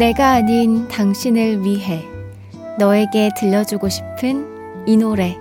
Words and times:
내가 0.00 0.30
아닌 0.30 0.88
당신을 0.88 1.62
위해 1.62 2.02
너에게 2.78 3.28
들려주고 3.36 3.90
싶은 3.90 4.86
이 4.86 4.96
노래 4.96 5.36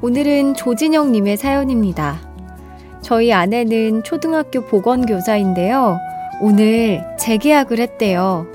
오늘은 0.00 0.54
조진영 0.54 1.10
님의 1.10 1.36
사연입니다. 1.36 2.20
저희 3.02 3.32
아내는 3.32 4.04
초등학교 4.04 4.64
보건교사인데요. 4.64 5.98
오늘 6.40 7.04
재계약을 7.18 7.80
했대요. 7.80 8.46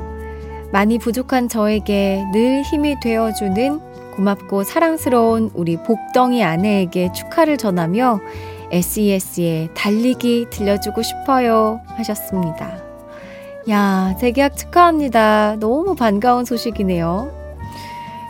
많이 0.71 0.97
부족한 0.99 1.49
저에게 1.49 2.23
늘 2.31 2.61
힘이 2.61 2.97
되어주는 3.01 3.84
고맙고 4.15 4.63
사랑스러운 4.63 5.51
우리 5.53 5.77
복덩이 5.77 6.43
아내에게 6.43 7.11
축하를 7.11 7.57
전하며 7.57 8.19
SES의 8.71 9.69
달리기 9.73 10.47
들려주고 10.49 11.01
싶어요 11.01 11.81
하셨습니다. 11.97 12.77
야, 13.69 14.15
재계약 14.19 14.57
축하합니다. 14.57 15.57
너무 15.59 15.95
반가운 15.95 16.45
소식이네요. 16.45 17.31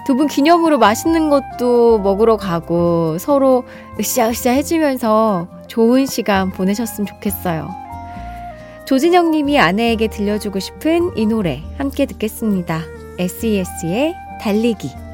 두 0.06 0.14
분 0.16 0.28
기념으로 0.28 0.78
맛있는 0.78 1.30
것도 1.32 1.98
먹으러 2.00 2.38
가고 2.38 3.18
서로 3.18 3.64
으쌰으쌰 4.00 4.52
해주면서 4.52 5.48
좋은 5.68 6.06
시간 6.06 6.52
보내셨으면 6.52 7.08
좋겠어요. 7.08 7.68
조진영 8.86 9.32
님이 9.32 9.60
아내에게 9.60 10.08
들려주고 10.08 10.60
싶은 10.60 11.18
이 11.18 11.26
노래 11.26 11.64
함께 11.80 12.06
듣겠습니다. 12.06 12.82
SES의 13.18 14.14
달리기. 14.40 15.05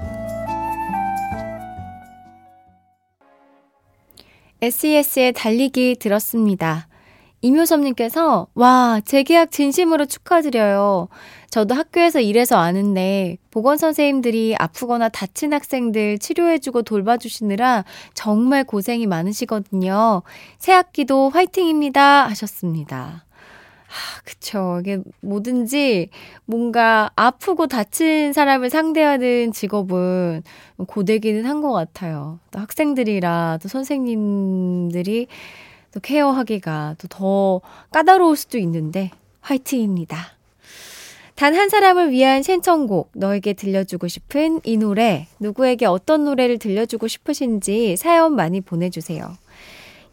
SES의 4.61 5.33
달리기 5.33 5.95
들었습니다. 5.99 6.87
이묘섭님께서, 7.41 8.47
와, 8.53 9.01
재계약 9.03 9.49
진심으로 9.49 10.05
축하드려요. 10.05 11.07
저도 11.49 11.73
학교에서 11.73 12.19
일해서 12.19 12.57
아는데, 12.57 13.37
보건 13.49 13.77
선생님들이 13.77 14.55
아프거나 14.59 15.09
다친 15.09 15.51
학생들 15.51 16.19
치료해주고 16.19 16.83
돌봐주시느라 16.83 17.85
정말 18.13 18.63
고생이 18.63 19.07
많으시거든요. 19.07 20.21
새 20.59 20.73
학기도 20.73 21.29
화이팅입니다. 21.29 22.27
하셨습니다. 22.27 23.25
아, 23.91 24.21
그쵸. 24.23 24.77
이게 24.81 24.99
뭐든지 25.19 26.09
뭔가 26.45 27.11
아프고 27.17 27.67
다친 27.67 28.31
사람을 28.33 28.69
상대하는 28.69 29.51
직업은 29.51 30.43
고되기는 30.87 31.45
한 31.45 31.61
것 31.61 31.71
같아요. 31.73 32.39
또 32.51 32.59
학생들이라 32.59 33.59
또 33.61 33.67
선생님들이 33.67 35.27
또 35.93 35.99
케어하기가 35.99 36.95
또 36.99 37.07
더 37.09 37.61
까다로울 37.91 38.37
수도 38.37 38.57
있는데 38.57 39.11
화이팅입니다. 39.41 40.17
단 41.35 41.55
한 41.55 41.69
사람을 41.69 42.11
위한 42.11 42.43
신청곡, 42.43 43.11
너에게 43.13 43.53
들려주고 43.53 44.07
싶은 44.07 44.61
이 44.63 44.77
노래, 44.77 45.27
누구에게 45.39 45.85
어떤 45.87 46.23
노래를 46.23 46.59
들려주고 46.59 47.07
싶으신지 47.07 47.97
사연 47.97 48.35
많이 48.35 48.61
보내주세요. 48.61 49.37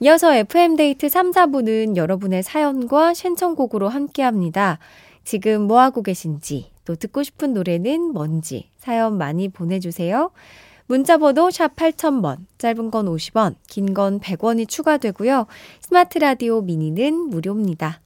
이어서 0.00 0.32
FM데이트 0.32 1.08
3, 1.08 1.32
4부는 1.32 1.96
여러분의 1.96 2.44
사연과 2.44 3.14
신청곡으로 3.14 3.88
함께 3.88 4.22
합니다. 4.22 4.78
지금 5.24 5.62
뭐하고 5.62 6.02
계신지, 6.02 6.70
또 6.84 6.94
듣고 6.94 7.24
싶은 7.24 7.52
노래는 7.52 8.12
뭔지 8.12 8.70
사연 8.78 9.18
많이 9.18 9.48
보내주세요. 9.48 10.30
문자번호 10.86 11.50
샵 11.50 11.74
8000번, 11.74 12.38
짧은 12.58 12.90
건 12.92 13.06
50원, 13.06 13.56
긴 13.66 13.92
건 13.92 14.20
100원이 14.20 14.68
추가되고요. 14.68 15.46
스마트 15.80 16.18
라디오 16.18 16.62
미니는 16.62 17.14
무료입니다. 17.14 18.00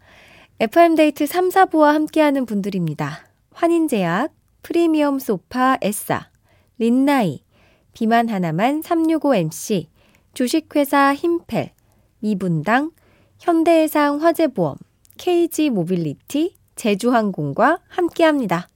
FM데이트 0.61 1.27
3, 1.27 1.51
4부와 1.51 1.93
함께하는 1.93 2.47
분들입니다. 2.47 3.27
환인제약, 3.53 4.33
프리미엄 4.63 5.19
소파 5.19 5.77
에싸, 5.83 6.31
린나이, 6.79 7.43
비만 7.93 8.31
하나만 8.31 8.81
365MC, 8.81 9.87
주식회사 10.35 11.15
힘펠, 11.15 11.71
미분당, 12.23 12.93
현대해상 13.39 14.23
화재보험, 14.23 14.77
KG 15.19 15.71
모빌리티, 15.71 16.57
제주항공과 16.77 17.81
함께합니다. 17.89 18.69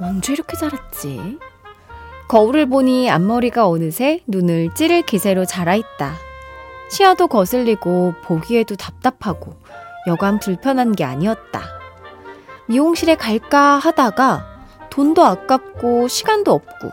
언제 0.00 0.32
이렇게 0.32 0.56
자랐지? 0.56 1.38
거울을 2.32 2.64
보니 2.64 3.10
앞머리가 3.10 3.68
어느새 3.68 4.20
눈을 4.26 4.70
찌를 4.74 5.02
기세로 5.02 5.44
자라있다. 5.44 6.14
시야도 6.90 7.26
거슬리고 7.26 8.14
보기에도 8.22 8.74
답답하고 8.74 9.52
여간 10.06 10.38
불편한 10.38 10.92
게 10.92 11.04
아니었다. 11.04 11.60
미용실에 12.68 13.16
갈까 13.16 13.76
하다가 13.76 14.46
돈도 14.88 15.22
아깝고 15.22 16.08
시간도 16.08 16.52
없고 16.52 16.90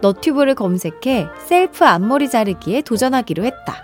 너튜브를 0.00 0.56
검색해 0.56 1.28
셀프 1.38 1.84
앞머리 1.84 2.28
자르기에 2.28 2.80
도전하기로 2.80 3.44
했다. 3.44 3.76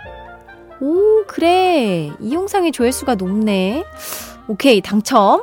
오, 0.81 1.23
그래. 1.25 2.11
이 2.19 2.33
영상의 2.33 2.73
조회수가 2.73 3.15
높네. 3.15 3.85
오케이, 4.49 4.81
당첨. 4.81 5.41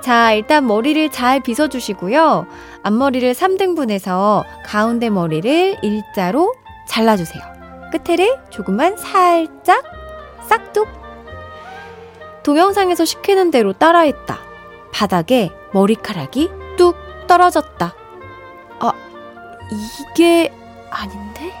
자, 0.00 0.32
일단 0.32 0.66
머리를 0.66 1.08
잘 1.10 1.40
빗어주시고요. 1.40 2.46
앞머리를 2.84 3.32
3등분해서 3.32 4.44
가운데 4.62 5.08
머리를 5.08 5.78
일자로 5.82 6.54
잘라주세요. 6.86 7.42
끝에를 7.90 8.38
조금만 8.50 8.96
살짝 8.96 9.82
싹둑. 10.46 10.86
동영상에서 12.42 13.06
시키는 13.06 13.50
대로 13.50 13.72
따라했다. 13.72 14.38
바닥에 14.92 15.50
머리카락이 15.72 16.50
뚝 16.76 16.94
떨어졌다. 17.26 17.94
아, 18.80 18.92
이게 20.12 20.52
아닌데? 20.90 21.52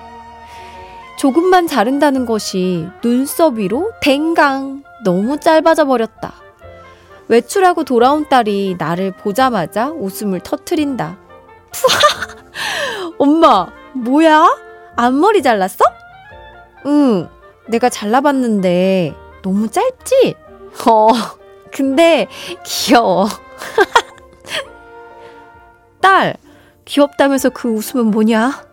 조금만 1.18 1.66
자른다는 1.66 2.26
것이 2.26 2.86
눈썹 3.02 3.54
위로 3.54 3.90
댕강 4.02 4.84
너무 5.04 5.40
짧아져 5.40 5.86
버렸다. 5.86 6.43
외출하고 7.28 7.84
돌아온 7.84 8.28
딸이 8.28 8.76
나를 8.78 9.12
보자마자 9.12 9.90
웃음을 9.90 10.40
터트린다. 10.40 11.18
푸하! 11.72 13.14
엄마, 13.18 13.68
뭐야? 13.94 14.48
앞머리 14.96 15.42
잘랐어? 15.42 15.84
응, 16.86 17.28
내가 17.68 17.88
잘라봤는데 17.88 19.14
너무 19.42 19.70
짧지? 19.70 20.34
어, 20.88 21.08
근데 21.70 22.26
귀여워. 22.64 23.26
딸, 26.00 26.36
귀엽다면서 26.84 27.50
그 27.50 27.68
웃음은 27.68 28.06
뭐냐? 28.06 28.64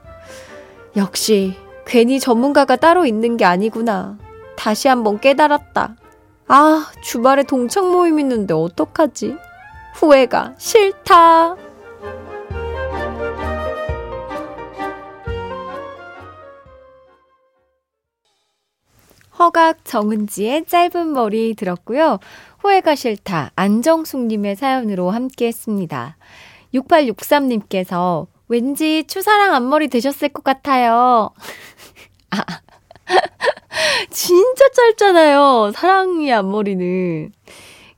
역시 0.98 1.56
괜히 1.86 2.20
전문가가 2.20 2.76
따로 2.76 3.06
있는 3.06 3.38
게 3.38 3.46
아니구나. 3.46 4.18
다시 4.58 4.88
한번 4.88 5.20
깨달았다. 5.20 5.96
아, 6.54 6.92
주말에 7.00 7.44
동창 7.44 7.94
모임 7.94 8.20
있는데 8.20 8.54
어떡하지? 8.54 9.38
후회가 9.96 10.56
싫다. 10.58 11.56
허각 19.40 19.86
정은지의 19.86 20.66
짧은 20.66 21.14
머리 21.14 21.54
들었고요. 21.54 22.20
후회가 22.60 22.96
싫다. 22.96 23.52
안정숙님의 23.56 24.58
사연으로 24.58 25.10
함께 25.10 25.48
했습니다. 25.48 26.18
6863님께서 26.74 28.28
왠지 28.50 29.06
추사랑 29.08 29.56
앞머리 29.56 29.88
되셨을 29.88 30.28
것 30.28 30.44
같아요. 30.44 31.30
아, 32.32 32.44
진짜 34.10 34.70
짧잖아요. 34.70 35.72
사랑이 35.76 36.32
앞머리는. 36.32 37.32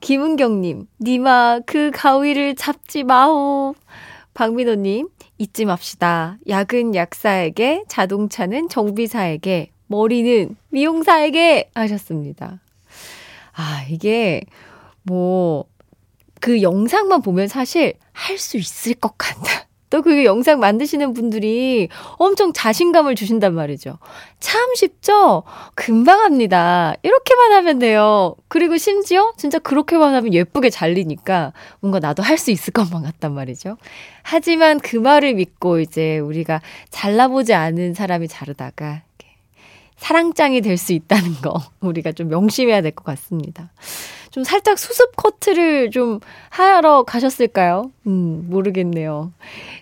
김은경님, 0.00 0.86
니마 1.00 1.60
그 1.64 1.90
가위를 1.92 2.56
잡지 2.56 3.04
마오. 3.04 3.74
박민호님, 4.34 5.08
잊지 5.38 5.64
맙시다. 5.64 6.36
약은 6.48 6.94
약사에게, 6.94 7.84
자동차는 7.88 8.68
정비사에게, 8.68 9.70
머리는 9.86 10.56
미용사에게 10.70 11.70
하셨습니다. 11.74 12.60
아, 13.54 13.84
이게 13.88 14.42
뭐, 15.04 15.64
그 16.40 16.60
영상만 16.62 17.22
보면 17.22 17.48
사실 17.48 17.94
할 18.12 18.38
수 18.38 18.56
있을 18.58 18.94
것 18.94 19.16
같다. 19.16 19.63
또 19.94 20.02
그 20.02 20.24
영상 20.24 20.58
만드시는 20.58 21.14
분들이 21.14 21.88
엄청 22.18 22.52
자신감을 22.52 23.14
주신단 23.14 23.54
말이죠. 23.54 23.98
참 24.40 24.74
쉽죠? 24.74 25.44
금방 25.76 26.18
합니다. 26.18 26.94
이렇게만 27.04 27.52
하면 27.52 27.78
돼요. 27.78 28.34
그리고 28.48 28.76
심지어 28.76 29.32
진짜 29.36 29.60
그렇게만 29.60 30.12
하면 30.16 30.34
예쁘게 30.34 30.70
잘리니까 30.70 31.52
뭔가 31.78 32.00
나도 32.00 32.24
할 32.24 32.38
수 32.38 32.50
있을 32.50 32.72
것만 32.72 33.04
같단 33.04 33.32
말이죠. 33.32 33.76
하지만 34.24 34.80
그 34.80 34.96
말을 34.96 35.34
믿고 35.34 35.78
이제 35.78 36.18
우리가 36.18 36.60
잘라보지 36.90 37.54
않은 37.54 37.94
사람이 37.94 38.26
자르다가 38.26 39.02
사랑장이 39.96 40.60
될 40.60 40.76
수 40.76 40.92
있다는 40.92 41.34
거 41.40 41.62
우리가 41.80 42.10
좀 42.10 42.28
명심해야 42.28 42.82
될 42.82 42.90
것 42.90 43.04
같습니다. 43.04 43.70
좀 44.34 44.42
살짝 44.42 44.80
수습 44.80 45.14
커트를 45.14 45.92
좀 45.92 46.18
하러 46.50 47.04
가셨을까요? 47.04 47.92
음, 48.08 48.48
모르겠네요. 48.50 49.32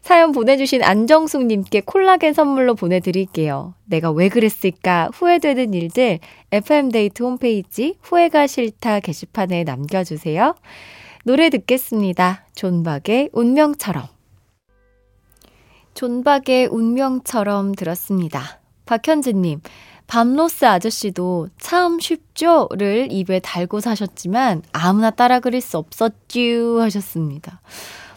사연 0.02 0.32
보내주신 0.32 0.82
안정숙님께 0.82 1.80
콜라겐 1.86 2.34
선물로 2.34 2.74
보내드릴게요. 2.74 3.72
내가 3.86 4.10
왜 4.10 4.28
그랬을까 4.28 5.08
후회되는 5.14 5.72
일들 5.72 6.18
FM데이트 6.50 7.22
홈페이지 7.22 7.96
후회가 8.02 8.46
싫다 8.46 9.00
게시판에 9.00 9.64
남겨주세요. 9.64 10.54
노래 11.24 11.48
듣겠습니다. 11.48 12.44
존박의 12.54 13.30
운명처럼. 13.32 14.04
존박의 15.94 16.66
운명처럼 16.66 17.74
들었습니다. 17.74 18.60
박현진님, 18.84 19.60
밤로스 20.12 20.66
아저씨도 20.66 21.48
참 21.58 21.98
쉽죠를 21.98 23.08
입에 23.10 23.38
달고 23.38 23.80
사셨지만 23.80 24.60
아무나 24.70 25.08
따라 25.08 25.40
그릴 25.40 25.62
수 25.62 25.78
없었쥬 25.78 26.82
하셨습니다. 26.82 27.62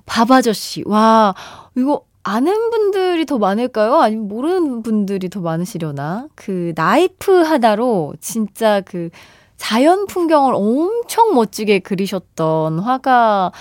밥 0.06 0.30
아저씨, 0.30 0.84
와, 0.86 1.34
이거 1.78 2.04
아는 2.22 2.70
분들이 2.70 3.26
더 3.26 3.38
많을까요? 3.38 3.96
아니면 3.96 4.28
모르는 4.28 4.84
분들이 4.84 5.30
더 5.30 5.40
많으시려나? 5.40 6.28
그 6.36 6.74
나이프 6.76 7.32
하나로 7.32 8.16
진짜 8.20 8.82
그 8.82 9.10
자연 9.56 10.06
풍경을 10.06 10.54
엄청 10.54 11.34
멋지게 11.34 11.80
그리셨던 11.80 12.80
화가 12.80 13.54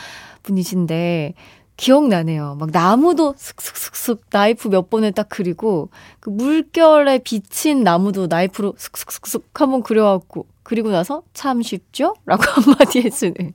분이신데 0.43 1.35
기억나네요. 1.77 2.57
막 2.59 2.71
나무도 2.71 3.35
슥슥슥슥 3.37 4.23
나이프 4.31 4.69
몇 4.69 4.91
번을 4.91 5.13
딱 5.13 5.27
그리고 5.29 5.91
그 6.21 6.31
물결에 6.31 7.19
비친 7.19 7.83
나무도 7.83 8.29
나이프로 8.29 8.75
슥슥슥슥 8.77 9.43
한번 9.55 9.83
그려갖고 9.83 10.47
그리고 10.63 10.91
나서 10.91 11.23
참 11.35 11.63
쉽죠? 11.63 12.15
라고 12.27 12.43
한마디 12.49 13.01
해주는. 13.03 13.53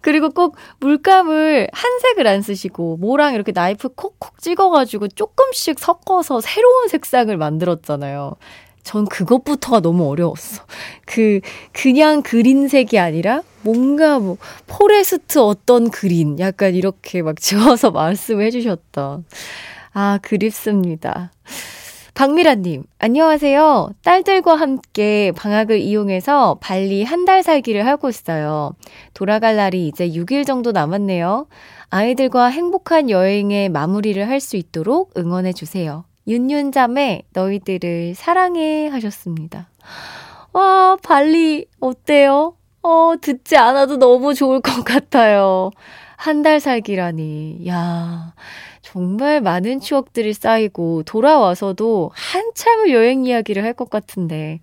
그리고 0.00 0.30
꼭 0.30 0.56
물감을 0.80 1.68
한 1.72 1.98
색을 2.00 2.26
안 2.26 2.42
쓰시고 2.42 2.96
뭐랑 2.96 3.34
이렇게 3.34 3.52
나이프 3.52 3.88
콕콕 3.90 4.40
찍어가지고 4.40 5.08
조금씩 5.08 5.78
섞어서 5.78 6.40
새로운 6.40 6.88
색상을 6.88 7.34
만들었잖아요. 7.36 8.34
전 8.82 9.04
그것부터가 9.04 9.80
너무 9.80 10.08
어려웠어. 10.08 10.64
그, 11.06 11.40
그냥 11.72 12.22
green 12.22 12.66
색이 12.66 12.98
아니라 12.98 13.42
뭔가 13.62 14.18
뭐, 14.18 14.36
forest 14.66 15.38
어떤 15.38 15.90
green. 15.90 16.38
약간 16.38 16.74
이렇게 16.74 17.22
막 17.22 17.40
지어서 17.40 17.90
말씀을 17.92 18.44
해주셨던. 18.46 19.24
아, 19.94 20.18
그립습니다. 20.22 21.30
박미라님, 22.14 22.84
안녕하세요. 22.98 23.90
딸들과 24.02 24.54
함께 24.56 25.32
방학을 25.34 25.78
이용해서 25.80 26.58
발리 26.60 27.04
한 27.04 27.24
달 27.24 27.42
살기를 27.42 27.86
하고 27.86 28.10
있어요. 28.10 28.72
돌아갈 29.14 29.56
날이 29.56 29.88
이제 29.88 30.08
6일 30.08 30.46
정도 30.46 30.72
남았네요. 30.72 31.46
아이들과 31.88 32.46
행복한 32.48 33.08
여행의 33.08 33.70
마무리를 33.70 34.28
할 34.28 34.40
수 34.40 34.56
있도록 34.56 35.12
응원해주세요. 35.16 36.04
윤윤자매 36.28 37.22
너희들을 37.32 38.14
사랑해 38.14 38.88
하셨습니다. 38.88 39.68
와, 40.52 40.96
발리 41.02 41.66
어때요? 41.80 42.54
어, 42.82 43.14
듣지 43.20 43.56
않아도 43.56 43.96
너무 43.98 44.34
좋을 44.34 44.60
것 44.60 44.84
같아요. 44.84 45.70
한 46.16 46.42
달 46.42 46.60
살기라니. 46.60 47.66
야, 47.68 48.34
정말 48.80 49.40
많은 49.40 49.80
추억들이 49.80 50.32
쌓이고 50.34 51.02
돌아와서도 51.04 52.10
한참을 52.14 52.92
여행 52.92 53.24
이야기를 53.26 53.62
할 53.64 53.72
것 53.74 53.90
같은데 53.90 54.60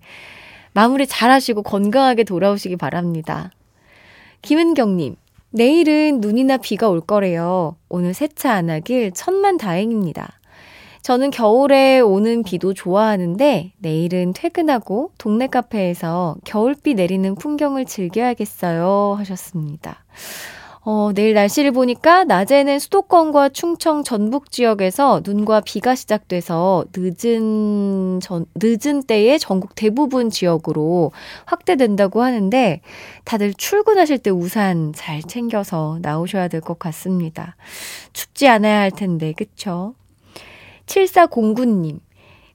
마무리 0.72 1.06
잘 1.06 1.30
하시고 1.30 1.62
건강하게 1.62 2.24
돌아오시기 2.24 2.76
바랍니다. 2.76 3.50
김은경님, 4.42 5.16
내일은 5.50 6.20
눈이나 6.20 6.56
비가 6.58 6.88
올 6.88 7.00
거래요. 7.00 7.76
오늘 7.88 8.14
세차 8.14 8.52
안 8.52 8.70
하길 8.70 9.12
천만 9.12 9.58
다행입니다. 9.58 10.39
저는 11.02 11.30
겨울에 11.30 12.00
오는 12.00 12.42
비도 12.42 12.74
좋아하는데 12.74 13.72
내일은 13.78 14.32
퇴근하고 14.34 15.12
동네 15.18 15.46
카페에서 15.46 16.36
겨울비 16.44 16.94
내리는 16.94 17.34
풍경을 17.34 17.86
즐겨야겠어요. 17.86 19.14
하셨습니다. 19.18 20.04
어, 20.82 21.10
내일 21.14 21.34
날씨를 21.34 21.72
보니까 21.72 22.24
낮에는 22.24 22.78
수도권과 22.78 23.50
충청 23.50 24.02
전북 24.02 24.50
지역에서 24.50 25.20
눈과 25.24 25.60
비가 25.60 25.94
시작돼서 25.94 26.84
늦은 26.96 28.20
전, 28.20 28.46
늦은 28.54 29.02
때에 29.02 29.36
전국 29.36 29.74
대부분 29.74 30.30
지역으로 30.30 31.12
확대된다고 31.44 32.22
하는데 32.22 32.80
다들 33.24 33.52
출근하실 33.54 34.18
때 34.18 34.30
우산 34.30 34.92
잘 34.94 35.22
챙겨서 35.22 35.98
나오셔야 36.02 36.48
될 36.48 36.60
것 36.62 36.78
같습니다. 36.78 37.56
춥지 38.14 38.48
않아야 38.48 38.80
할 38.80 38.90
텐데, 38.90 39.32
그쵸? 39.36 39.94
7409님. 40.90 42.00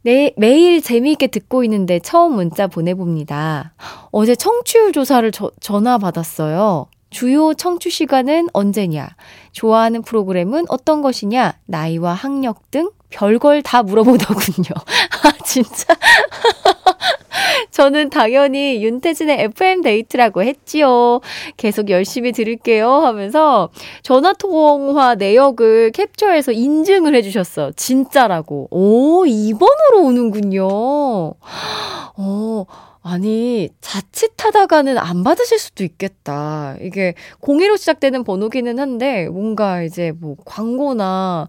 네, 0.03 0.33
매일 0.37 0.81
재미있게 0.81 1.27
듣고 1.27 1.63
있는데 1.63 1.99
처음 1.99 2.33
문자 2.33 2.67
보내봅니다. 2.67 3.73
어제 4.11 4.35
청취율 4.35 4.91
조사를 4.91 5.31
저, 5.31 5.51
전화 5.59 5.97
받았어요. 5.97 6.87
주요 7.09 7.53
청취 7.53 7.89
시간은 7.89 8.49
언제냐? 8.53 9.07
좋아하는 9.53 10.01
프로그램은 10.01 10.65
어떤 10.67 11.01
것이냐? 11.01 11.53
나이와 11.65 12.13
학력 12.13 12.69
등 12.71 12.91
별걸 13.15 13.63
다 13.63 13.81
물어보더군요. 13.81 14.69
아, 15.23 15.31
진짜? 15.45 15.95
저는 17.71 18.09
당연히 18.09 18.83
윤태진의 18.83 19.39
FM 19.55 19.81
데이트라고 19.81 20.43
했지요. 20.43 21.21
계속 21.55 21.89
열심히 21.89 22.31
들을게요 22.33 22.89
하면서 22.89 23.69
전화 24.03 24.33
통화 24.33 25.15
내역을 25.15 25.91
캡처해서 25.91 26.51
인증을 26.51 27.15
해주셨어요. 27.15 27.71
진짜라고. 27.75 28.67
오, 28.71 29.23
2번으로 29.25 30.03
오는군요. 30.03 30.67
어, 32.17 32.65
아니, 33.01 33.69
자칫하다가는 33.81 34.97
안 34.97 35.23
받으실 35.23 35.59
수도 35.59 35.83
있겠다. 35.83 36.75
이게 36.81 37.13
02로 37.41 37.77
시작되는 37.77 38.23
번호기는 38.23 38.79
한데, 38.79 39.27
뭔가 39.29 39.83
이제 39.83 40.11
뭐 40.19 40.35
광고나 40.43 41.47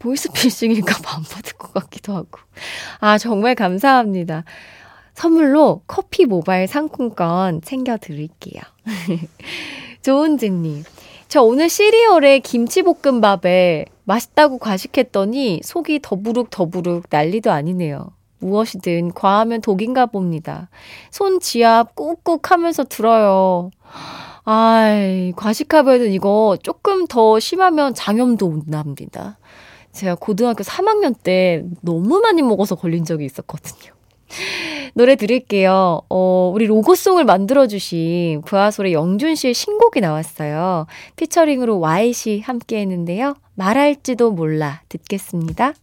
보이스피싱인가 0.00 0.96
안 1.14 1.22
받을 1.22 1.52
것 1.52 1.72
같기도 1.72 2.14
하고. 2.14 2.40
아, 2.98 3.18
정말 3.18 3.54
감사합니다. 3.54 4.44
선물로 5.14 5.82
커피 5.86 6.24
모바일 6.24 6.66
상품권 6.66 7.60
챙겨드릴게요. 7.62 8.62
좋은지님. 10.02 10.82
저 11.28 11.42
오늘 11.42 11.68
시리얼에 11.68 12.40
김치볶음밥에 12.40 13.84
맛있다고 14.04 14.58
과식했더니 14.58 15.60
속이 15.62 16.00
더부룩 16.02 16.50
더부룩 16.50 17.04
난리도 17.08 17.52
아니네요. 17.52 18.10
무엇이든 18.38 19.12
과하면 19.12 19.60
독인가 19.60 20.06
봅니다. 20.06 20.70
손 21.10 21.38
지압 21.38 21.94
꾹꾹 21.94 22.40
하면서 22.42 22.82
들어요. 22.82 23.70
아이, 24.44 25.32
과식하면은 25.36 26.10
이거 26.10 26.56
조금 26.62 27.06
더 27.06 27.38
심하면 27.38 27.94
장염도 27.94 28.46
온답니다. 28.46 29.38
제가 29.92 30.14
고등학교 30.14 30.62
3학년 30.62 31.14
때 31.22 31.64
너무 31.82 32.20
많이 32.20 32.42
먹어서 32.42 32.74
걸린 32.74 33.04
적이 33.04 33.24
있었거든요. 33.26 33.92
노래 34.94 35.16
드릴게요. 35.16 36.00
어, 36.08 36.52
우리 36.54 36.66
로고송을 36.66 37.24
만들어주신 37.24 38.42
부하솔의 38.42 38.92
영준 38.92 39.34
씨의 39.34 39.54
신곡이 39.54 40.00
나왔어요. 40.00 40.86
피처링으로 41.16 41.80
Y씨 41.80 42.40
함께 42.40 42.80
했는데요. 42.80 43.34
말할지도 43.54 44.32
몰라 44.32 44.82
듣겠습니다. 44.88 45.74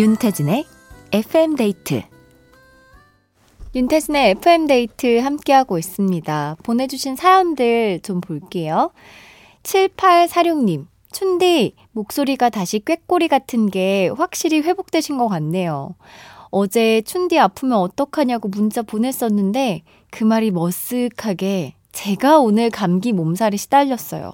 윤태진의 0.00 0.64
FM데이트 1.12 2.02
윤태진의 3.74 4.30
FM데이트 4.30 5.18
함께하고 5.18 5.76
있습니다. 5.76 6.56
보내주신 6.62 7.16
사연들 7.16 8.00
좀 8.02 8.22
볼게요. 8.22 8.92
7846님, 9.62 10.86
춘디, 11.12 11.74
목소리가 11.92 12.48
다시 12.48 12.78
꾀꼬리 12.78 13.28
같은 13.28 13.68
게 13.68 14.08
확실히 14.16 14.62
회복되신 14.62 15.18
것 15.18 15.28
같네요. 15.28 15.96
어제 16.48 17.02
춘디 17.02 17.38
아프면 17.38 17.76
어떡하냐고 17.80 18.48
문자 18.48 18.80
보냈었는데 18.80 19.82
그 20.10 20.24
말이 20.24 20.50
머쓱하게 20.50 21.72
제가 21.92 22.38
오늘 22.38 22.70
감기 22.70 23.12
몸살에 23.12 23.58
시달렸어요. 23.58 24.32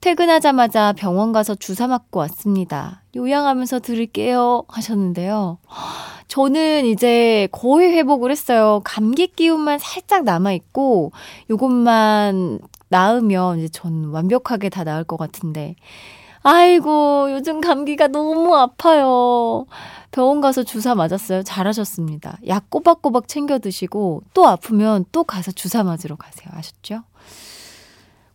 퇴근하자마자 0.00 0.92
병원 0.92 1.32
가서 1.32 1.54
주사 1.56 1.88
맞고 1.88 2.20
왔습니다. 2.20 3.02
요양하면서 3.16 3.80
들을게요. 3.80 4.64
하셨는데요. 4.68 5.58
저는 6.28 6.86
이제 6.86 7.48
거의 7.50 7.92
회복을 7.92 8.30
했어요. 8.30 8.80
감기 8.84 9.26
기운만 9.26 9.78
살짝 9.78 10.22
남아있고, 10.22 11.12
요것만 11.50 12.60
나으면 12.88 13.58
이제 13.58 13.68
전 13.68 14.10
완벽하게 14.10 14.68
다 14.68 14.84
나을 14.84 15.02
것 15.02 15.16
같은데. 15.16 15.74
아이고, 16.42 17.32
요즘 17.32 17.60
감기가 17.60 18.06
너무 18.06 18.54
아파요. 18.56 19.66
병원 20.12 20.40
가서 20.40 20.62
주사 20.62 20.94
맞았어요. 20.94 21.42
잘하셨습니다. 21.42 22.38
약 22.46 22.70
꼬박꼬박 22.70 23.26
챙겨 23.26 23.58
드시고, 23.58 24.22
또 24.32 24.46
아프면 24.46 25.04
또 25.10 25.24
가서 25.24 25.50
주사 25.50 25.82
맞으러 25.82 26.14
가세요. 26.14 26.50
아셨죠? 26.54 27.02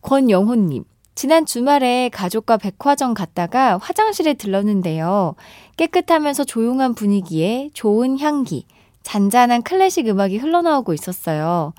권영호님. 0.02 0.84
지난 1.14 1.46
주말에 1.46 2.08
가족과 2.12 2.56
백화점 2.56 3.14
갔다가 3.14 3.78
화장실에 3.78 4.34
들렀는데요. 4.34 5.36
깨끗하면서 5.76 6.44
조용한 6.44 6.94
분위기에 6.94 7.70
좋은 7.72 8.18
향기, 8.18 8.66
잔잔한 9.02 9.62
클래식 9.62 10.08
음악이 10.08 10.38
흘러나오고 10.38 10.92
있었어요. 10.92 11.72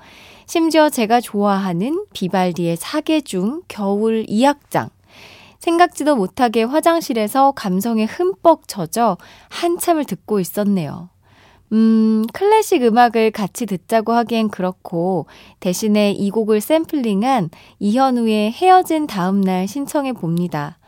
심지어 0.46 0.88
제가 0.88 1.20
좋아하는 1.20 2.06
비발디의 2.14 2.76
사계 2.76 3.20
중 3.20 3.62
겨울 3.68 4.24
2악장. 4.26 4.90
생각지도 5.58 6.16
못하게 6.16 6.62
화장실에서 6.62 7.52
감성에 7.52 8.04
흠뻑 8.04 8.68
젖어 8.68 9.18
한참을 9.48 10.04
듣고 10.04 10.38
있었네요. 10.40 11.10
음, 11.72 12.24
클래식 12.32 12.82
음악을 12.82 13.30
같이 13.32 13.66
듣자고 13.66 14.12
하기엔 14.12 14.48
그렇고, 14.48 15.26
대신에 15.60 16.12
이 16.12 16.30
곡을 16.30 16.60
샘플링한 16.60 17.50
이현우의 17.80 18.52
헤어진 18.52 19.06
다음날 19.06 19.66
신청해 19.66 20.12
봅니다. 20.12 20.78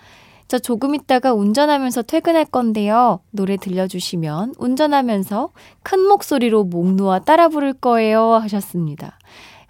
저 0.46 0.58
조금 0.58 0.94
있다가 0.94 1.34
운전하면서 1.34 2.02
퇴근할 2.02 2.46
건데요. 2.46 3.20
노래 3.32 3.56
들려주시면 3.58 4.54
운전하면서 4.58 5.50
큰 5.82 6.00
목소리로 6.00 6.64
목 6.64 6.94
놓아 6.94 7.18
따라 7.18 7.48
부를 7.48 7.74
거예요. 7.74 8.32
하셨습니다. 8.34 9.18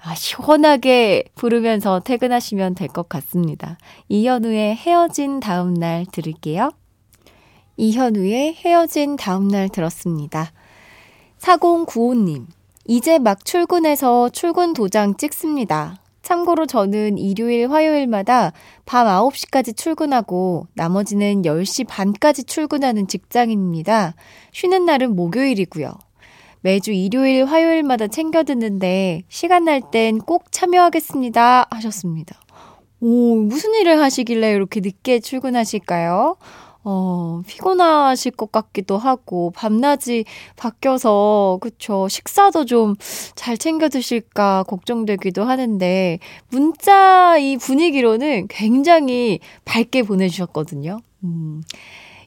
아, 0.00 0.14
시원하게 0.14 1.24
부르면서 1.34 1.98
퇴근하시면 2.00 2.76
될 2.76 2.86
것 2.88 3.08
같습니다. 3.08 3.76
이현우의 4.08 4.76
헤어진 4.76 5.40
다음날 5.40 6.06
들을게요. 6.12 6.70
이현우의 7.76 8.54
헤어진 8.54 9.16
다음날 9.16 9.68
들었습니다. 9.68 10.52
4095님, 11.40 12.46
이제 12.86 13.18
막 13.18 13.44
출근해서 13.44 14.28
출근 14.30 14.72
도장 14.72 15.16
찍습니다. 15.16 15.96
참고로 16.22 16.66
저는 16.66 17.16
일요일, 17.16 17.70
화요일마다 17.70 18.52
밤 18.84 19.06
9시까지 19.06 19.76
출근하고 19.76 20.66
나머지는 20.74 21.42
10시 21.42 21.86
반까지 21.88 22.44
출근하는 22.44 23.06
직장인입니다. 23.08 24.14
쉬는 24.52 24.84
날은 24.84 25.16
목요일이고요. 25.16 25.92
매주 26.60 26.92
일요일, 26.92 27.44
화요일마다 27.46 28.08
챙겨 28.08 28.42
듣는데 28.42 29.22
시간 29.28 29.64
날 29.64 29.80
땐 29.90 30.18
꼭 30.18 30.50
참여하겠습니다. 30.50 31.68
하셨습니다. 31.70 32.40
오, 33.00 33.36
무슨 33.36 33.74
일을 33.74 34.00
하시길래 34.00 34.52
이렇게 34.52 34.80
늦게 34.80 35.20
출근하실까요? 35.20 36.36
어, 36.84 37.42
피곤하실 37.46 38.32
것 38.32 38.50
같기도 38.52 38.96
하고, 38.98 39.50
밤낮이 39.54 40.24
바뀌어서, 40.56 41.58
그쵸. 41.60 42.08
식사도 42.08 42.64
좀 42.64 42.94
잘 43.34 43.56
챙겨 43.58 43.88
드실까 43.88 44.64
걱정되기도 44.64 45.44
하는데, 45.44 46.18
문자 46.50 47.36
이 47.38 47.56
분위기로는 47.56 48.46
굉장히 48.48 49.40
밝게 49.64 50.02
보내주셨거든요. 50.02 50.98
음, 51.24 51.62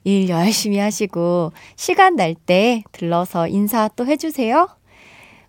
일 0.03 0.29
열심히 0.29 0.77
하시고, 0.79 1.51
시간 1.75 2.15
날 2.15 2.35
때 2.35 2.83
들러서 2.91 3.47
인사 3.47 3.87
또 3.95 4.05
해주세요. 4.05 4.67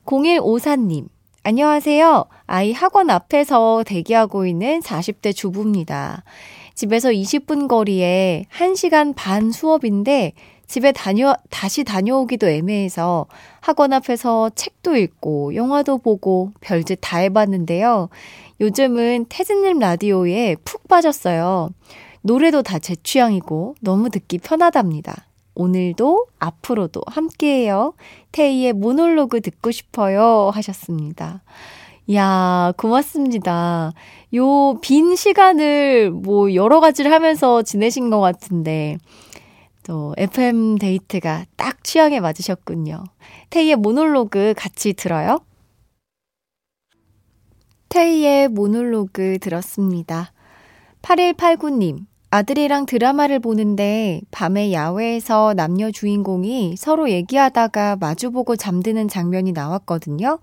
0154님, 0.07 1.07
안녕하세요. 1.45 2.27
아이 2.47 2.73
학원 2.73 3.11
앞에서 3.11 3.83
대기하고 3.85 4.47
있는 4.47 4.79
40대 4.79 5.35
주부입니다. 5.35 6.23
집에서 6.75 7.11
20분 7.11 7.67
거리에 7.67 8.47
1시간 8.55 9.13
반 9.17 9.51
수업인데 9.51 10.35
집에 10.69 10.93
다녀, 10.93 11.35
다시 11.51 11.83
다녀오기도 11.83 12.49
애매해서 12.49 13.27
학원 13.61 13.93
앞에서 13.93 14.51
책도 14.55 14.97
읽고 14.97 15.57
영화도 15.57 15.99
보고 15.99 16.53
별짓 16.61 16.99
다 17.01 17.19
해봤는데요. 17.19 18.09
요즘은 18.61 19.27
태진님 19.29 19.81
라디오에 19.81 20.55
푹 20.65 20.87
빠졌어요. 20.87 21.71
노래도 22.21 22.63
다 22.63 22.79
제 22.79 22.95
취향이고 22.95 23.75
너무 23.81 24.11
듣기 24.11 24.39
편하답니다. 24.39 25.27
오늘도 25.55 26.27
앞으로도 26.39 27.03
함께해요. 27.07 27.95
태희의 28.33 28.73
모놀로그 28.73 29.41
듣고 29.41 29.71
싶어요 29.71 30.51
하셨습니다. 30.55 31.43
야, 32.13 32.73
고맙습니다. 32.77 33.93
요 34.35 34.79
빈 34.83 35.15
시간을 35.15 36.11
뭐 36.11 36.55
여러 36.55 36.81
가지를 36.81 37.13
하면서 37.13 37.63
지내신 37.63 38.11
것 38.11 38.21
같은데, 38.21 38.99
또 39.85 40.15
FM 40.19 40.79
데이트가 40.79 41.45
딱 41.57 41.85
취향에 41.85 42.21
맞으셨군요. 42.21 43.05
테이의 43.51 43.77
모놀로그 43.77 44.55
같이 44.57 44.95
들어요? 44.95 45.39
테이의 47.89 48.49
모놀로그 48.49 49.39
들었습니다. 49.39 50.33
8189님, 51.03 52.07
아들이랑 52.33 52.87
드라마를 52.87 53.41
보는데 53.41 54.23
밤에 54.31 54.73
야외에서 54.73 55.53
남녀 55.53 55.91
주인공이 55.91 56.77
서로 56.79 57.11
얘기하다가 57.11 57.97
마주보고 58.01 58.57
잠드는 58.57 59.09
장면이 59.09 59.53
나왔거든요. 59.53 60.39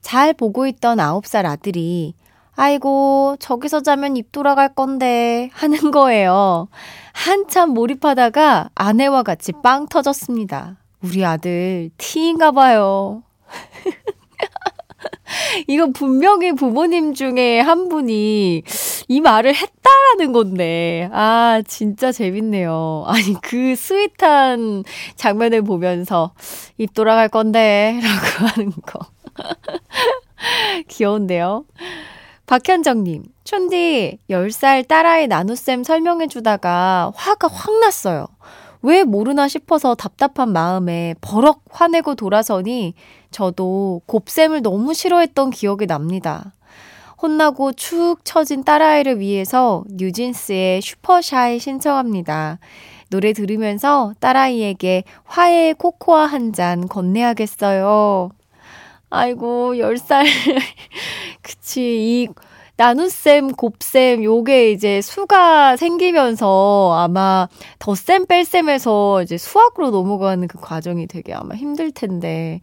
잘 0.00 0.32
보고 0.32 0.66
있던 0.66 0.96
9살 0.96 1.44
아들이 1.44 2.14
아이고, 2.56 3.36
저기서 3.40 3.82
자면 3.82 4.16
입 4.16 4.32
돌아갈 4.32 4.74
건데 4.74 5.50
하는 5.52 5.90
거예요. 5.90 6.68
한참 7.12 7.70
몰입하다가 7.70 8.70
아내와 8.74 9.22
같이 9.22 9.52
빵 9.62 9.86
터졌습니다. 9.86 10.78
우리 11.02 11.26
아들 11.26 11.90
T인가 11.98 12.52
봐요. 12.52 13.22
이거 15.68 15.90
분명히 15.92 16.52
부모님 16.52 17.12
중에 17.12 17.60
한 17.60 17.90
분이 17.90 18.62
이 19.08 19.20
말을 19.20 19.54
했다라는 19.54 20.32
건데. 20.32 21.08
아, 21.12 21.62
진짜 21.66 22.12
재밌네요. 22.12 23.04
아니, 23.06 23.34
그 23.42 23.74
스윗한 23.74 24.84
장면을 25.16 25.62
보면서 25.62 26.32
입 26.76 26.92
돌아갈 26.92 27.28
건데. 27.28 27.98
라고 28.02 28.46
하는 28.54 28.70
거. 28.70 29.00
귀여운데요? 30.88 31.64
박현정님, 32.46 33.24
촌디 33.44 34.20
10살 34.30 34.88
딸아이 34.88 35.26
나눗셈 35.26 35.84
설명해 35.84 36.28
주다가 36.28 37.12
화가 37.14 37.48
확 37.48 37.78
났어요. 37.80 38.26
왜 38.80 39.04
모르나 39.04 39.48
싶어서 39.48 39.94
답답한 39.94 40.52
마음에 40.52 41.14
버럭 41.20 41.62
화내고 41.70 42.14
돌아서니 42.14 42.94
저도 43.30 44.00
곱셈을 44.06 44.62
너무 44.62 44.94
싫어했던 44.94 45.50
기억이 45.50 45.86
납니다. 45.86 46.54
혼나고 47.20 47.72
축 47.72 48.18
처진 48.24 48.64
딸아이를 48.64 49.18
위해서 49.20 49.84
뉴진스의 49.90 50.80
슈퍼샤이 50.82 51.58
신청합니다. 51.58 52.58
노래 53.10 53.32
들으면서 53.32 54.12
딸아이에게 54.20 55.04
화해 55.24 55.72
코코아 55.72 56.26
한 56.26 56.52
잔 56.52 56.86
건네야겠어요. 56.88 58.30
아이고, 59.10 59.74
10살. 59.76 60.24
그치, 61.42 61.80
이 61.82 62.28
나눗셈, 62.76 63.52
곱셈, 63.52 64.22
요게 64.22 64.70
이제 64.72 65.00
수가 65.00 65.76
생기면서 65.76 66.94
아마 66.96 67.48
덧셈, 67.80 68.26
뺄셈에서 68.26 69.22
이제 69.22 69.36
수학으로 69.38 69.90
넘어가는 69.90 70.46
그 70.46 70.58
과정이 70.60 71.06
되게 71.08 71.32
아마 71.34 71.54
힘들 71.56 71.90
텐데 71.90 72.60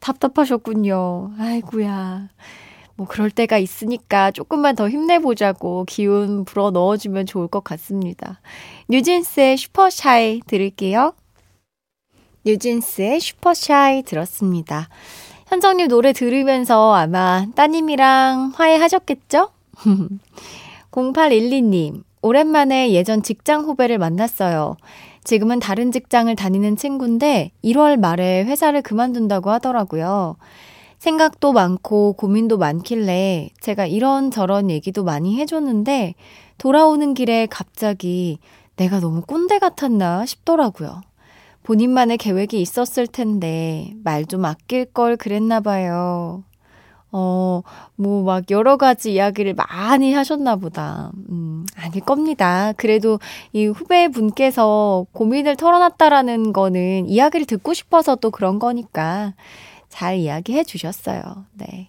답답하셨군요. 0.00 1.32
아이구야. 1.38 2.28
뭐 2.96 3.06
그럴 3.06 3.30
때가 3.30 3.58
있으니까 3.58 4.30
조금만 4.30 4.74
더 4.74 4.88
힘내보자고 4.88 5.84
기운 5.86 6.44
불어 6.44 6.70
넣어주면 6.70 7.26
좋을 7.26 7.46
것 7.48 7.62
같습니다. 7.62 8.40
뉴진스의 8.88 9.56
슈퍼샤이 9.58 10.40
들을게요. 10.46 11.12
뉴진스의 12.44 13.20
슈퍼샤이 13.20 14.02
들었습니다. 14.02 14.88
현정님 15.48 15.88
노래 15.88 16.12
들으면서 16.12 16.94
아마 16.94 17.46
따님이랑 17.54 18.52
화해하셨겠죠? 18.54 19.50
0812님, 20.90 22.02
오랜만에 22.22 22.90
예전 22.92 23.22
직장 23.22 23.64
후배를 23.64 23.98
만났어요. 23.98 24.76
지금은 25.22 25.58
다른 25.58 25.92
직장을 25.92 26.34
다니는 26.34 26.76
친구인데 26.76 27.50
1월 27.62 27.98
말에 27.98 28.44
회사를 28.44 28.80
그만둔다고 28.82 29.50
하더라고요. 29.50 30.36
생각도 30.98 31.52
많고 31.52 32.14
고민도 32.14 32.58
많길래 32.58 33.50
제가 33.60 33.86
이런저런 33.86 34.70
얘기도 34.70 35.04
많이 35.04 35.36
해줬는데 35.38 36.14
돌아오는 36.58 37.14
길에 37.14 37.46
갑자기 37.46 38.38
내가 38.76 39.00
너무 39.00 39.22
꼰대 39.22 39.58
같았나 39.58 40.26
싶더라고요. 40.26 41.02
본인만의 41.62 42.18
계획이 42.18 42.60
있었을 42.60 43.06
텐데 43.06 43.92
말 44.04 44.24
좀 44.26 44.44
아낄 44.44 44.84
걸 44.86 45.16
그랬나 45.16 45.60
봐요. 45.60 46.44
어, 47.12 47.62
뭐, 47.94 48.24
막, 48.24 48.50
여러 48.50 48.76
가지 48.76 49.14
이야기를 49.14 49.54
많이 49.54 50.12
하셨나 50.12 50.56
보다. 50.56 51.12
음, 51.30 51.64
아닐 51.76 52.00
겁니다. 52.00 52.72
그래도 52.76 53.18
이 53.52 53.66
후배분께서 53.66 55.06
고민을 55.12 55.56
털어놨다라는 55.56 56.52
거는 56.52 57.08
이야기를 57.08 57.46
듣고 57.46 57.72
싶어서 57.74 58.16
또 58.16 58.30
그런 58.30 58.58
거니까 58.58 59.34
잘 59.96 60.16
이야기해 60.18 60.64
주셨어요. 60.64 61.22
네. 61.54 61.88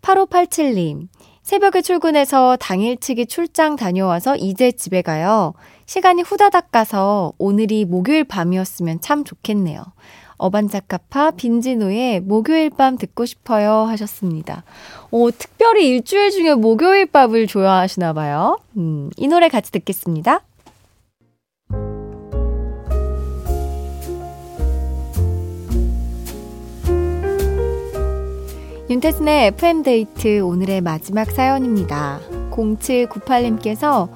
8587님, 0.00 1.08
새벽에 1.42 1.82
출근해서 1.82 2.56
당일치기 2.56 3.26
출장 3.26 3.76
다녀와서 3.76 4.36
이제 4.36 4.72
집에 4.72 5.02
가요. 5.02 5.52
시간이 5.84 6.22
후다닥 6.22 6.72
가서 6.72 7.34
오늘이 7.36 7.84
목요일 7.84 8.24
밤이었으면 8.24 9.02
참 9.02 9.22
좋겠네요. 9.22 9.84
어반자카파 10.38 11.32
빈지노의 11.32 12.20
목요일 12.20 12.70
밤 12.70 12.96
듣고 12.96 13.26
싶어요 13.26 13.84
하셨습니다. 13.84 14.64
오, 15.10 15.30
특별히 15.30 15.88
일주일 15.88 16.30
중에 16.30 16.54
목요일 16.54 17.04
밤을 17.04 17.46
좋아하시나 17.46 18.14
봐요. 18.14 18.58
음, 18.78 19.10
이 19.18 19.28
노래 19.28 19.50
같이 19.50 19.70
듣겠습니다. 19.72 20.40
윤태진의 28.88 29.48
FM데이트 29.48 30.40
오늘의 30.40 30.80
마지막 30.80 31.28
사연입니다. 31.32 32.20
0798님께서 32.52 34.08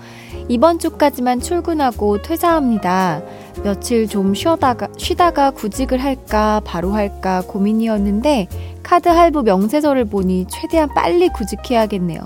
이번 0.48 0.78
주까지만 0.78 1.40
출근하고 1.40 2.22
퇴사합니다. 2.22 3.20
며칠 3.64 4.06
좀 4.06 4.32
쉬다가, 4.32 4.86
쉬다가 4.96 5.50
구직을 5.50 6.00
할까, 6.00 6.60
바로 6.64 6.92
할까 6.92 7.42
고민이었는데, 7.48 8.46
카드 8.84 9.08
할부 9.08 9.42
명세서를 9.42 10.04
보니 10.04 10.46
최대한 10.48 10.88
빨리 10.94 11.28
구직해야겠네요. 11.30 12.20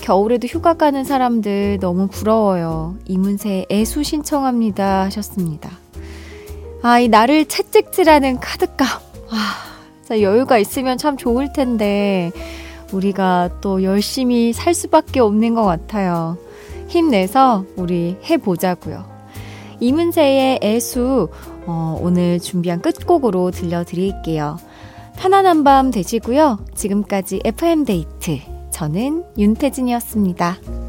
겨울에도 0.00 0.48
휴가 0.48 0.74
가는 0.74 1.04
사람들 1.04 1.78
너무 1.80 2.08
부러워요. 2.08 2.96
이문세 3.04 3.66
애수 3.70 4.02
신청합니다. 4.02 5.04
하셨습니다. 5.04 5.70
아, 6.82 6.98
이 6.98 7.08
나를 7.08 7.46
채찍질하는 7.46 8.40
카드값. 8.40 9.02
아, 9.30 9.67
여유가 10.16 10.58
있으면 10.58 10.98
참 10.98 11.16
좋을 11.16 11.52
텐데, 11.52 12.32
우리가 12.92 13.60
또 13.60 13.82
열심히 13.82 14.52
살 14.52 14.74
수밖에 14.74 15.20
없는 15.20 15.54
것 15.54 15.64
같아요. 15.64 16.38
힘내서 16.88 17.64
우리 17.76 18.16
해보자고요. 18.24 19.04
이문세의 19.80 20.60
애수 20.62 21.28
어, 21.66 21.98
오늘 22.00 22.40
준비한 22.40 22.80
끝곡으로 22.80 23.50
들려드릴게요. 23.50 24.58
편안한 25.16 25.64
밤 25.64 25.90
되시고요. 25.90 26.58
지금까지 26.74 27.40
FM데이트 27.44 28.38
저는 28.70 29.24
윤태진이었습니다. 29.36 30.87